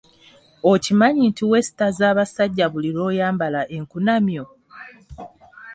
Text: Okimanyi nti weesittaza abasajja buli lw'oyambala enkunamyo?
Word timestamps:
Okimanyi 0.71 1.21
nti 1.31 1.43
weesittaza 1.49 2.03
abasajja 2.11 2.65
buli 2.73 2.89
lw'oyambala 2.97 3.61
enkunamyo? 3.77 4.45